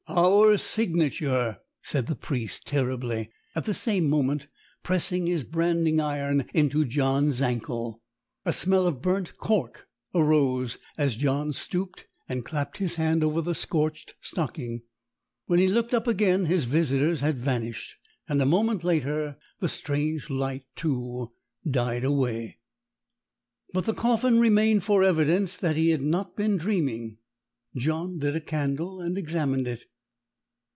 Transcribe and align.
"Our 0.13 0.57
signature!" 0.57 1.59
said 1.81 2.07
the 2.07 2.17
priest 2.17 2.67
terribly, 2.67 3.31
at 3.55 3.63
the 3.63 3.73
same 3.73 4.09
moment 4.09 4.47
pressing 4.83 5.25
his 5.27 5.45
branding 5.45 6.01
iron 6.01 6.47
into 6.53 6.83
John's 6.83 7.41
ankle. 7.41 8.01
A 8.43 8.51
smell 8.51 8.85
of 8.87 9.01
burnt 9.01 9.37
cork 9.37 9.87
arose 10.13 10.77
as 10.97 11.15
John 11.15 11.53
stooped 11.53 12.07
and 12.27 12.43
clapped 12.43 12.79
his 12.79 12.95
hand 12.95 13.23
over 13.23 13.41
the 13.41 13.55
scorched 13.55 14.15
stocking. 14.19 14.81
When 15.45 15.59
he 15.59 15.69
looked 15.69 15.93
up 15.93 16.07
again 16.07 16.43
his 16.43 16.65
visitors 16.65 17.21
had 17.21 17.37
vanished; 17.39 17.95
and 18.27 18.41
a 18.41 18.45
moment 18.45 18.83
later 18.83 19.37
the 19.61 19.69
strange 19.69 20.29
light, 20.29 20.65
too, 20.75 21.31
died 21.65 22.03
away. 22.03 22.59
But 23.73 23.85
the 23.85 23.93
coffin 23.93 24.39
remained 24.41 24.83
for 24.83 25.05
evidence 25.05 25.55
that 25.55 25.77
he 25.77 25.91
had 25.91 26.01
not 26.03 26.35
been 26.35 26.57
dreaming. 26.57 27.19
John 27.77 28.19
lit 28.19 28.35
a 28.35 28.41
candle 28.41 28.99
and 28.99 29.17
examined 29.17 29.69
it. 29.69 29.85